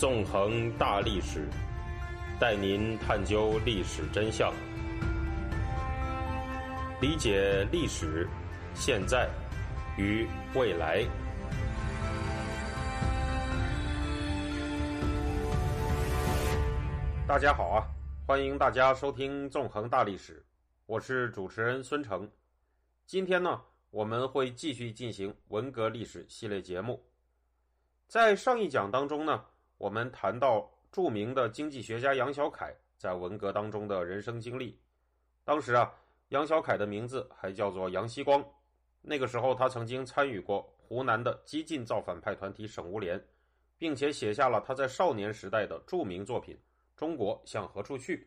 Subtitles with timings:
[0.00, 1.46] 纵横大历史，
[2.40, 4.50] 带您探究历史真相，
[7.02, 8.26] 理解历史、
[8.72, 9.28] 现在
[9.98, 11.04] 与未来。
[17.28, 17.84] 大家好啊，
[18.26, 20.38] 欢迎大家收听《纵横大历史》，
[20.86, 22.26] 我是主持人孙成。
[23.04, 23.60] 今天呢，
[23.90, 27.04] 我们会继续进行文革历史系列节目。
[28.08, 29.44] 在上一讲当中呢。
[29.80, 34.78] 我们谈到著名的经济学家杨小凯在文革当中的人生经历。
[35.42, 35.90] 当时啊，
[36.28, 38.44] 杨小凯的名字还叫做杨希光。
[39.00, 43.18] 那个时候，他曾经参与过湖南的激进造反派团体省五联，
[43.78, 46.54] 并且写下了他在少年时代的著名作品
[46.94, 48.18] 《中国向何处去》。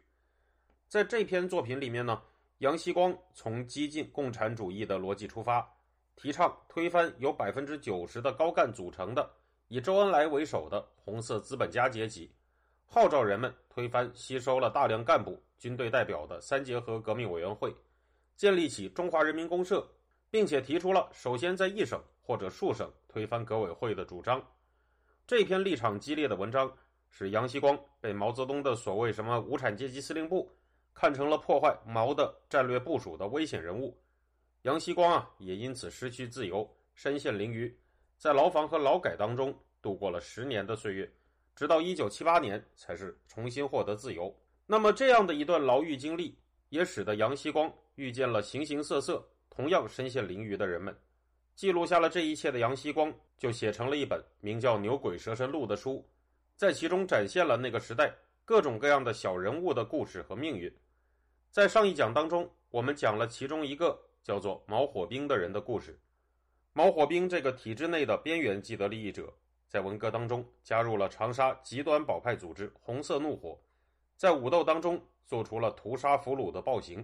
[0.87, 2.19] 在这篇作品里面呢，
[2.57, 5.71] 杨希光从激进共产主义的逻辑出发，
[6.15, 9.31] 提倡推翻由百分之九十的高干组成的。
[9.73, 12.31] 以周恩来为首的红色资本家阶级，
[12.85, 17.75] 号召人们推翻吸收了大量干部、军队代表的三结合革命委员会，
[18.35, 19.83] 建立起中华人民公社，
[20.29, 24.39] 并且提出了首先在一省或者数省推翻革委会的主张。
[25.25, 26.71] 这篇立场激烈的文章，
[27.09, 30.55] 使杨希光被毛泽东的所谓什么无产阶级司令部
[30.93, 33.99] 看成了破坏毛的战略部署的危险人物。
[34.61, 37.75] 杨希光啊，也因此失去自由，身陷囹圄。
[38.15, 39.53] 在牢房和劳改当中
[39.83, 41.11] 度过了十年的岁月，
[41.55, 44.33] 直到一九七八年才是重新获得自由。
[44.65, 46.35] 那么这样的一段牢狱经历，
[46.69, 50.97] 也使得杨希光遇见了形形色色、同样身陷囹圄的人们。
[51.53, 56.03] 记录下了这一切的杨希光，就写成了一本名叫《牛鬼蛇神录》的书，
[56.55, 60.73] 在其中展现了那个时代各种各样的小人物的故事和命运。
[61.51, 65.99] 在上一讲当中，我们讲了其中一个叫做毛火兵的人的故事。
[66.71, 69.31] 毛火兵这个体制内的边缘既得利益者，
[69.73, 73.59] 在文革当中加入了长沙极端保派组织“红色怒火”，
[74.15, 77.03] 在武斗当中做出了屠杀俘虏的暴行。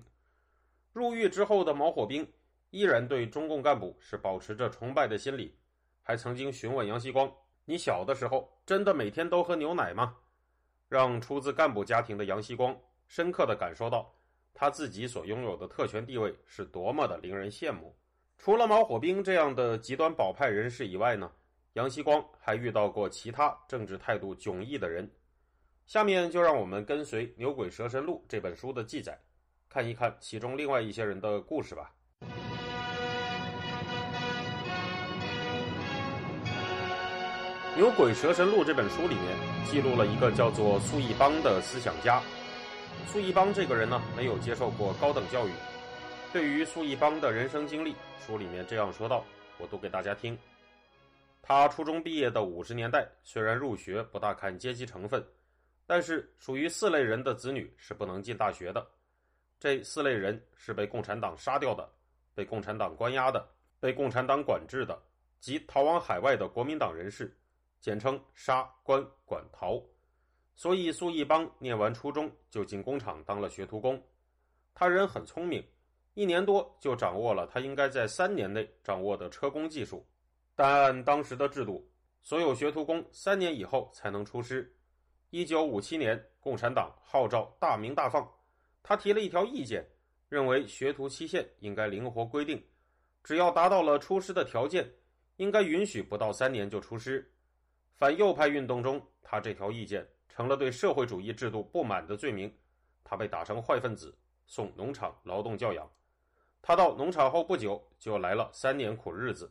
[0.94, 2.31] 入狱之后的毛火兵
[2.69, 5.58] 依然对中共干部是保持着崇拜的心理，
[6.03, 7.34] 还曾经询问杨希光
[7.66, 10.16] ：“你小的时候真的每天都喝牛奶吗？”
[10.88, 14.13] 让出自干部家庭的杨希光深刻的感受到，
[14.53, 17.97] 他自己所拥有的特权地位是多么的令人羡慕。
[18.38, 21.31] 除了毛火兵这样的极端保派人士以外呢，
[21.79, 25.09] 杨希光还遇到过其他政治态度迥异的人。
[25.88, 29.17] 下面就让我们跟随《牛鬼蛇神录》这本书的记载，
[29.69, 31.90] 看一看其中另外一些人的故事吧。
[37.78, 42.22] 《牛鬼蛇神录》这本书里面记录了一个叫做苏义邦的思想家。
[43.07, 45.51] 苏义邦这个人呢，没有接受过高等教育。
[46.34, 47.96] 对于苏义邦的人生经历，
[48.28, 49.23] 书里面这样说道，
[49.57, 50.38] 我读给大家听。
[51.50, 55.26] 他初中毕业的五十年代，虽然入学不大看阶级成分，
[55.88, 58.88] 但是属于四类人的子女是不能进大学的。
[59.59, 61.90] 这四类人是被共产党杀掉的，
[62.36, 63.44] 被共产党关押的，
[63.80, 65.02] 被共产党管制的，
[65.40, 67.36] 及逃往海外的国民党人士，
[67.80, 69.82] 简称杀、关、管、逃。
[70.56, 74.00] 所以苏一邦念完初中就进工厂当了学徒工。
[74.76, 75.66] 他人很聪明。
[76.14, 80.06] 一年多就掌握了他应该在三年内掌握的车工技术，
[80.59, 81.90] 但按当时的制度，
[82.22, 84.75] 所有学徒工三年以后才能出师。
[85.30, 88.30] 一九五七年，共产党号召大鸣大放，
[88.84, 89.88] 他提了一条意见，
[90.28, 92.62] 认为学徒期限应该灵活规定，
[93.24, 94.86] 只要达到了出师的条件，
[95.38, 97.34] 应该允许不到三年就出师。
[97.96, 102.53] 反右派运动中，他这条意见成了对社会主义制度不满的罪名，
[103.06, 104.14] 他被打成坏分子，
[104.46, 105.90] 送农场劳动教养。
[106.62, 109.50] 他到农场后不久，就来了三年苦日子。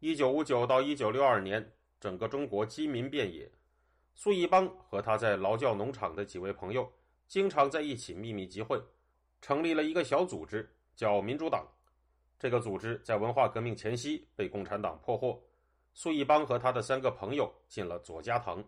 [0.00, 3.50] 一九五九到一九六二年，整个中国饥民遍野。
[4.14, 6.86] 苏一邦和他在劳教农场的几位朋友，
[7.26, 8.78] 经常在一起秘密集会，
[9.40, 11.66] 成立了一个小组织，叫民主党。
[12.38, 15.42] 这个组织在文化革命前夕被共产党破获。
[15.94, 18.62] 苏一邦和他的三个朋友进了左家堂。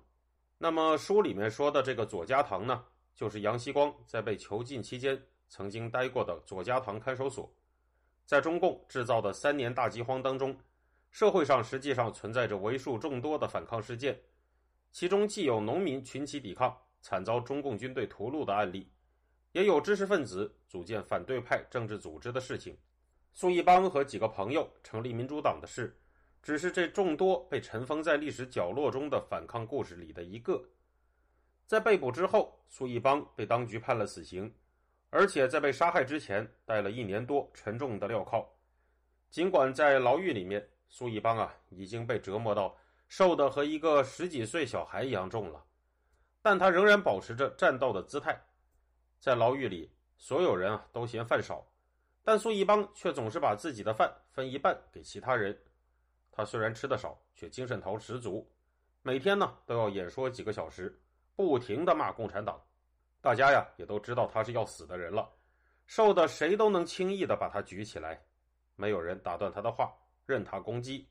[0.56, 2.82] 那么书里面说的这个左家堂呢，
[3.14, 7.52] 就是杨希光在被囚禁期间曾经待过的左家堂看守所。
[8.24, 10.56] 在中共制造的三年大饥荒当中，
[11.10, 14.20] 社会上实际上存在着为数众多的反抗事件，
[14.92, 18.90] 其中既有农民群起抵抗，惨遭中共军队屠戮的案例，
[19.52, 22.76] 也有知识分子组建反对派政治组织的事情。
[23.32, 25.96] 苏一邦和几个朋友成立民主党的事，
[26.42, 30.62] 只是这众多被尘封在历史角落中的反抗故事里的一个。
[31.66, 34.52] 在被捕之后，苏一邦被当局判了死刑。
[35.10, 38.46] 而且在被杀害之前，带了一年多沉重的镣铐。
[39.30, 42.76] 尽管在牢狱里面，苏一邦啊已经被折磨到
[43.08, 45.64] 瘦的和一个十几岁小孩一样重了，
[46.42, 48.38] 但他仍然保持着战斗的姿态。
[49.18, 51.66] 在牢狱里，所有人啊都嫌饭少，
[52.22, 55.56] 但苏一邦却总是把自己的饭分一半给其他人。
[56.30, 58.48] 他虽然吃的少，却精神头十足，
[59.02, 60.96] 每天呢都要演说几个小时，
[61.34, 62.60] 不停的骂共产党。
[63.20, 65.28] 大家呀也都知道他是要死的人了，
[65.86, 68.22] 瘦的谁都能轻易的把他举起来，
[68.76, 69.92] 没有人打断他的话，
[70.28, 71.08] 任他攻击。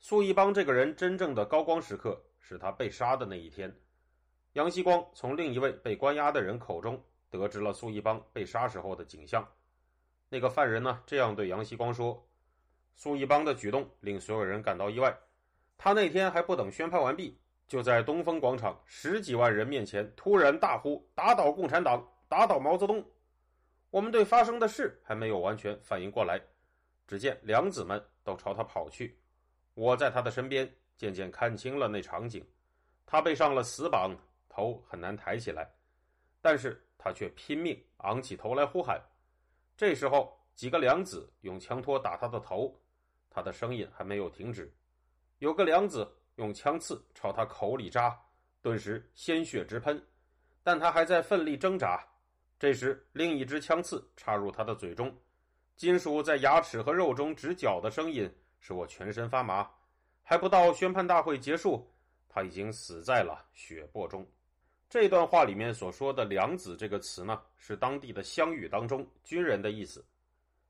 [0.00, 3.70] 苏一邦这个人真正的高光时刻是他被杀的那一天。
[4.54, 9.46] 杨希光从另一位被关押的人口中得知了苏一邦被杀时候的景象。
[10.30, 12.26] 那个犯人呢这样对杨希光说。
[12.96, 15.14] 苏一邦的举动令所有人感到意外。
[15.76, 17.38] 他那天还不等宣判完毕，
[17.68, 23.04] 就在东风广场十几万人面前突然大呼：“打倒共产党，打倒毛泽东！”
[23.90, 26.40] 我们对发生的事还没有完全反应过来，
[27.06, 29.18] 只见梁子们都朝他跑去。
[29.74, 32.46] 我在他的身边渐渐看清了那场景：
[33.04, 34.16] 他被上了死绑，
[34.48, 35.68] 头很难抬起来，
[36.40, 39.02] 但是他却拼命昂起头来呼喊。
[39.76, 42.72] 这时候，几个梁子用枪托打他的头。
[43.32, 44.72] 他的声音还没有停止，
[45.38, 48.20] 有个梁子用枪刺朝他口里扎，
[48.60, 50.00] 顿时鲜血直喷，
[50.62, 52.04] 但他还在奋力挣扎。
[52.58, 55.16] 这时，另一支枪刺插入他的嘴中，
[55.80, 59.66] 金属在牙齿和肉中直绞的声音使我全身发麻。
[60.22, 61.90] 还不到宣判大会结束，
[62.28, 64.26] 他已经死在了血泊中。
[64.90, 70.04] 这段话里面所说的“梁子”这个词呢，是当地的乡语当中军人的意思，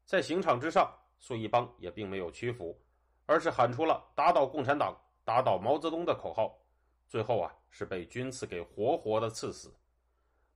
[0.06, 0.88] 在刑场之上。
[1.18, 2.80] 苏一邦也并没有屈服，
[3.26, 6.56] 而是喊出了“打倒共产党，打倒毛泽东”的口号。
[7.08, 9.74] 最后啊，是被军刺给活活的刺死。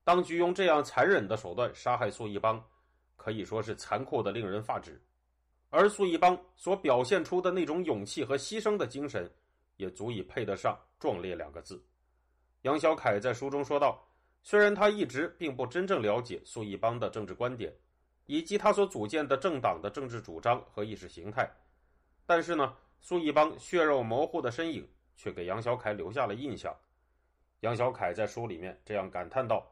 [0.05, 2.65] 当局用这样残忍的手段杀害苏一邦，
[3.17, 5.01] 可以说是残酷的令人发指。
[5.71, 9.31] 而苏一邦所表现出的那种勇气和牺牲的精神，
[9.77, 11.85] 也足以配得上“壮烈”两个字。
[12.63, 14.07] 杨小凯在书中说道
[14.43, 17.73] ：“虽然他一直并不真正了解苏一邦的政治观点。”
[18.27, 21.47] 以及他所组建的政党的政治主张和意识形态，
[22.25, 26.75] 但是呢，苏一邦血肉模糊的身影却给杨小凯留下了印象。
[27.61, 29.71] 杨小凯在书里面这样感叹道：“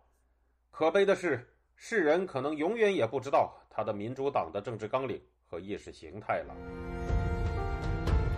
[0.71, 1.52] 可悲的是，
[1.85, 6.55] 世人可能永远也不知道他的民主党的政治纲领和意识形态了。”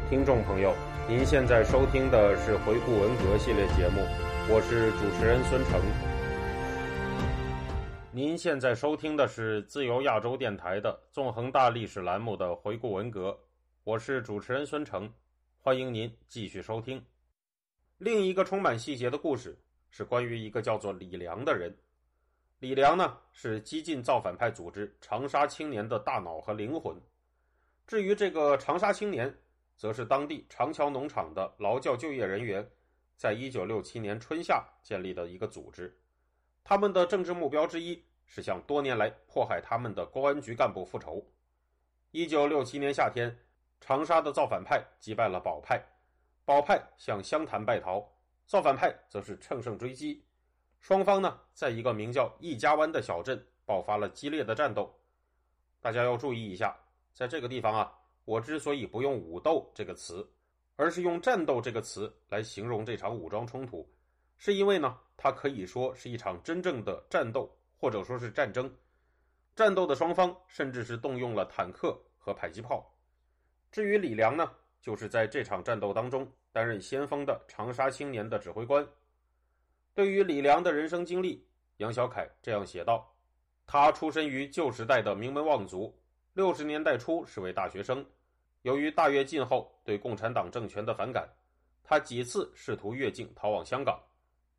[0.08, 0.74] 听众朋友，
[1.06, 4.00] 您现在收听的是回顾文革系列节目，
[4.48, 5.78] 我是主持人孙成。
[8.12, 13.38] 您现在收听的是自由亚洲电台的《纵横大历史》栏目的回顾文革，
[13.82, 15.12] 我是主持人孙成，
[15.60, 17.04] 欢迎您继续收听。
[17.98, 19.54] 另一个充满细节的故事
[19.90, 21.76] 是关于一个叫做李良的人。
[22.60, 26.96] 李良呢是激进造反派组织长沙青年的大脑和灵魂。
[27.86, 29.34] 至于这个长沙青年，
[29.76, 32.66] 则是当地长桥农场的劳教就业人员，
[33.16, 35.94] 在一九六七年春夏建立的一个组织。
[36.62, 41.22] 他们的政治目标之一是向多年来迫害他们的公安局干部复仇。
[42.12, 43.36] 一九六七年夏天，
[43.80, 45.84] 长沙的造反派击败了保派，
[46.46, 48.02] 保派向湘潭败逃，
[48.46, 50.24] 造反派则是乘胜追击。
[50.84, 54.94] 双方呢，在一个名叫易家湾的小镇爆发了激烈的战斗。
[55.80, 56.76] 大家要注意一下，
[57.14, 57.90] 在这个地方啊，
[58.26, 60.30] 我之所以不用武斗这个词，
[60.76, 63.90] 而是用战斗这个词来形容这场武装冲突。
[64.36, 68.70] 是因为呢，它可以说是一场真正的战斗，或者说是战争。
[69.56, 72.94] 战斗的双方甚至是动用了坦克和迫击炮。
[73.72, 74.50] 至于李良呢，
[74.82, 78.86] 就是在这场战斗当中担任先锋的长沙青年的指挥官。
[79.94, 81.46] 对于李良的人生经历，
[81.76, 83.14] 杨小凯这样写道：
[83.64, 85.96] 他出身于旧时代的名门望族，
[86.32, 88.04] 六十年代初是位大学生。
[88.62, 91.28] 由于大跃进后对共产党政权的反感，
[91.84, 93.96] 他几次试图越境逃往香港。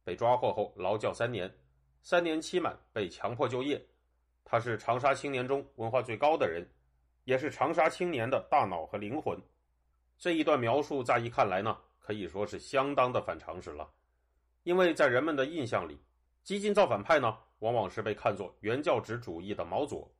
[0.06, 1.54] 被抓获后劳教三年，
[2.01, 3.84] 三年期满被强迫就业。
[4.46, 6.65] 他是长沙青年中文化最高的人，
[7.25, 9.38] 也是长沙青年的大脑和灵魂。
[10.18, 13.92] 这一段描述乍一看来呢，可以说是相当的反常识了。
[14.65, 15.95] 因为在人们的印象里，
[16.43, 20.12] 激进造反派呢，往往是被看作原教旨主义的毛左。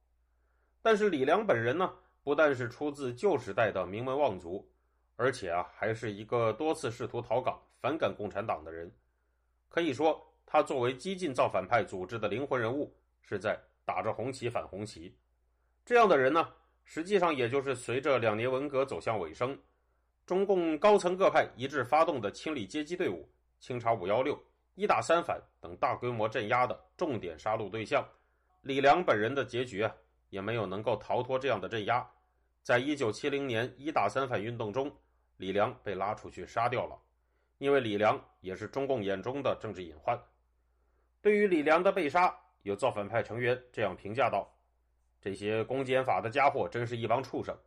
[0.83, 1.91] 但是李良本人呢，
[2.23, 4.71] 不但是出自旧时代的名门望族，
[5.15, 8.91] 而且啊，还是一个多次试图逃港、反感共产党的人。
[9.67, 15.17] 可以说，他作为激进造反派组织的灵魂人物，是在打着红旗反红旗。
[15.83, 16.47] 这样的人呢，
[16.83, 19.57] 实际上也就是随着两年文革走向尾声，
[20.23, 23.27] 中共高层各派一致发动的清理阶级队伍、
[23.65, 24.39] 清查“五幺六”、
[24.75, 28.07] 一打三反等大规模镇压的重点杀戮对象。
[28.62, 29.91] 李良本人的结局啊，
[30.29, 32.07] 也没有能够逃脱这样的镇压。
[32.62, 34.95] 在一九七零年一打三反运动中，
[35.38, 36.95] 李良被拉出去杀掉了，
[37.57, 40.15] 因为李良也是中共眼中的政治隐患。
[41.19, 42.31] 对于李良的被杀，
[42.62, 44.48] 有造反派成员这样评价道
[45.19, 47.57] ：“这些公检法的家伙真是一帮畜生，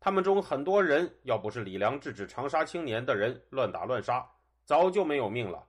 [0.00, 4.26] 他们中很多人要不是李良制止长沙青年的人乱打乱杀，
[4.64, 5.64] 早就没有命了。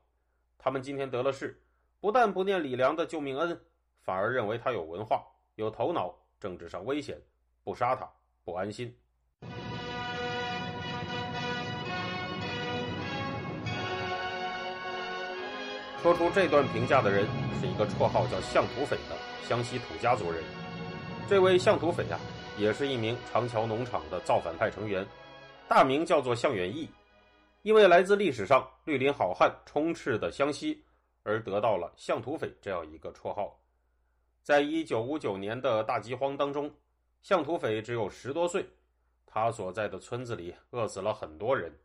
[0.58, 1.62] 他们今天得了势，
[2.00, 3.60] 不但不念李良的救命恩，
[4.02, 5.24] 反而认为他有文化、
[5.56, 7.22] 有头脑，政治上危险，
[7.64, 8.10] 不杀他
[8.44, 8.96] 不安心。”
[16.02, 17.26] 说出这段评价的人
[17.62, 19.16] 是一个绰号叫“相土匪”的
[19.48, 20.44] 湘西土家族人。
[21.30, 22.20] 这位相土匪啊，
[22.58, 25.08] 也是一名长桥农场的造反派成员，
[25.70, 26.90] 大名叫做向远义。
[27.63, 30.86] 因为来自历史上绿林好汉充斥的湘西，
[31.24, 33.60] 而得到了“向土匪”这样一个绰号。
[34.43, 36.72] 在一九五九年的大饥荒当中，
[37.22, 38.63] 向土匪只有十多岁，
[39.25, 41.75] 他所在的村子里饿死了很多人。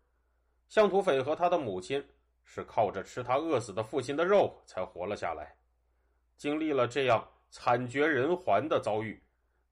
[0.68, 2.06] 向土匪和他的母亲。
[2.50, 5.54] 是靠着吃他饿死的父亲的肉才活了下来。
[6.38, 9.22] 经历了这样惨绝人寰的遭遇，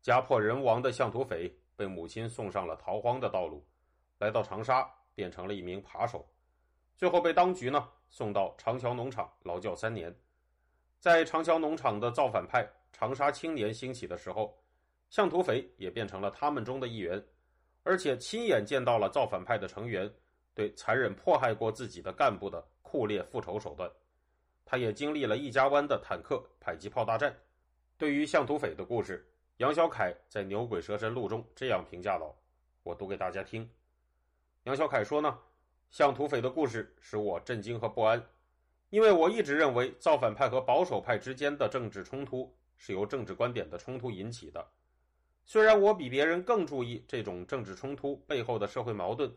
[0.03, 3.67] 家破人亡的向土匪被母亲送上了逃荒的道路，
[4.19, 4.87] 来到长沙
[5.17, 6.25] 变成了一名扒手，
[6.97, 10.15] 最后被当局呢送到长桥农场劳教三年。
[11.01, 14.57] 在长桥农场的造反派长沙青年兴起的时候，
[15.11, 17.21] 向土匪也变成了他们中的一员，
[17.83, 20.09] 而且亲眼见到了造反派的成员。
[20.55, 23.91] 对残忍迫害过自己的干部的酷烈复仇手段，
[24.65, 27.37] 他也经历了一家湾的坦克迫击炮大战。
[27.99, 32.35] 对于向土匪的故事，杨小凯在《牛鬼蛇神录》中这样评价道
[32.85, 33.69] ：“我读给大家听。”
[34.67, 35.39] 杨小凯说呢，
[35.91, 38.21] 相土匪的故事使我震惊和不安，
[38.91, 44.69] 因为我一直认为造反派和保守派之间的政治冲突是由政治观点的冲突引起的。
[45.45, 49.33] 虽然我比别人更注意这种政治冲突背后的社会矛盾。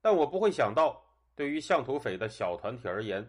[0.00, 1.00] 但我不会想到，
[1.36, 3.24] 对于相土匪的小团体而言，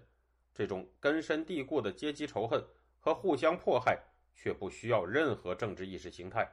[0.55, 2.59] 这种根深蒂固的阶级仇恨
[2.99, 3.95] 和互相迫害，
[4.33, 6.51] 却不需要任何政治意识形态，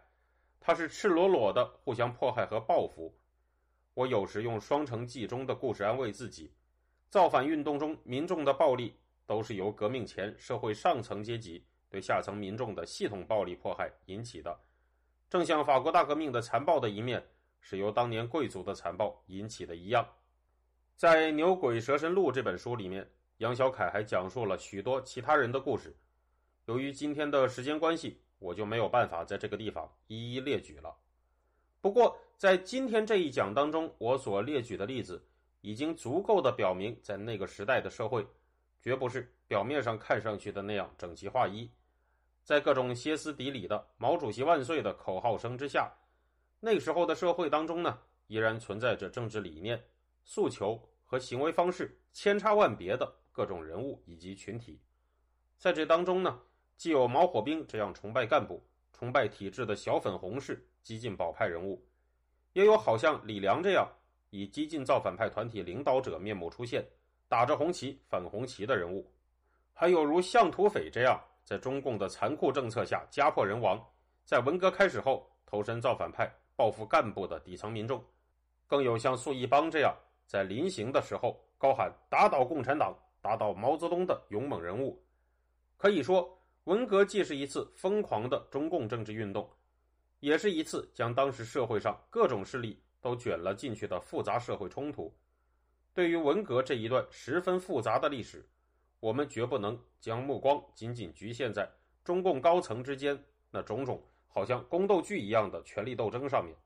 [0.61, 3.19] 它是赤裸裸的互相迫害和报复。
[3.95, 6.53] 我有时用《双城记》中的故事安慰自己：
[7.09, 14.61] 造反运动中民众的暴力，都是由革命前社会上层阶级对下层民众的系统暴力迫害引起的，
[15.31, 17.25] 正像法国大革命的残暴的一面。
[17.67, 20.07] 是由当年贵族的残暴引起的一样，
[20.97, 25.97] 在《牛鬼蛇神录》这本书里面，杨小凯还讲述了许多其他人的故事。
[26.67, 30.95] 由于今天的时间关系，我就没有办法在这个地方一一列举了。
[31.81, 35.25] 不过，在今天这一讲当中，我所列举的例子
[35.61, 38.27] 已经足够的表明，在那个时代的社会，
[38.83, 41.71] 绝不是表面上看上去的那样整齐划一。
[42.43, 45.91] 在各种歇斯底里的“毛主席万岁”的口号声之下。
[46.61, 49.83] 那时候的社会当中呢，依然存在着政治理念、
[50.25, 54.81] 诉求和行为方式千差万别的各种人物以及群体。
[55.57, 56.41] 在这当中呢，
[56.77, 58.63] 既有毛火兵这样崇拜干部、
[58.93, 61.83] 崇拜体制的小粉红式激进保派人物，
[62.55, 63.89] 也有好像李良这样
[64.31, 66.85] 以激进造反派团体领导者面目出现、
[67.29, 69.07] 打着红旗反红旗的人物，
[69.73, 73.79] 还有如相土匪这样在中共的残酷政策下家破人亡，
[74.25, 76.29] 在文革开始后投身造反派。
[76.57, 78.01] 报复干部的底层民众，
[78.69, 79.93] 更有像粟义邦这样
[80.25, 84.97] 在临行的时候高喊“打倒共产党，打倒毛泽东”的勇猛人物。
[85.77, 89.51] 可以说，文革既是一次疯狂的中共政治运动，
[90.25, 95.15] 也是一次将当时社会上各种势力都卷了进去的复杂社会冲突。
[95.93, 98.43] 对于文革这一段十分复杂的历史，
[99.01, 101.71] 我们绝不能将目光仅仅局限在
[102.03, 104.03] 中共高层之间那种种。
[104.27, 106.57] 好像宫斗剧一样的权力斗争上面，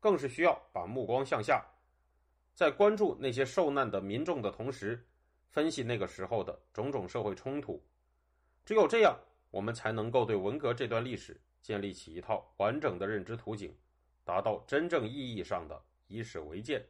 [0.00, 1.64] 更是需要把目光向下，
[2.52, 5.06] 在关注那些受难的民众的同时，
[5.46, 7.80] 分析那个时候的种种社会冲突。
[8.66, 9.16] 只有这样，
[9.52, 13.74] 我们才能够对文革这段历史建立起一套完整的认知图景，
[14.24, 16.84] 达到真正意义上的以史为鉴。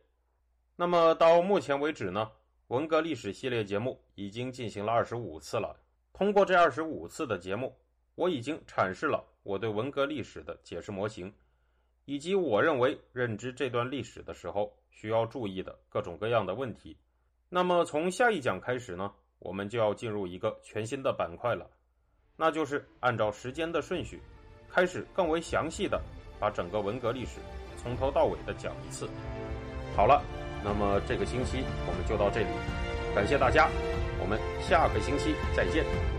[0.76, 2.30] 那么到目前为止呢，
[2.68, 5.76] 文革历史系列节目已经进行了二十五次了。
[6.12, 7.76] 通过这二十五次的节目，
[8.14, 9.24] 我已经阐释了。
[9.44, 11.32] 我对文革历史的解释模型，
[12.04, 16.96] 以及我认为认知这段历史的时候需要注意的各种各样的问题。
[17.48, 21.70] 那么从下一讲开始呢，我们就要进入一个全新的板块了，
[22.36, 24.20] 那就是按照时间的顺序，
[24.70, 26.00] 开始更为详细的
[26.38, 27.40] 把整个文革历史
[27.76, 29.08] 从头到尾的讲一次。
[29.96, 30.22] 好了，
[30.64, 32.46] 那么这个星期我们就到这里，
[33.14, 33.68] 感谢大家，
[34.20, 36.17] 我们下个星期再见。